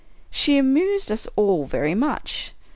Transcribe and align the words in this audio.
She 0.31 0.57
amused 0.57 1.11
us 1.11 1.27
all 1.35 1.65
very 1.67 1.93
much. 1.93 2.53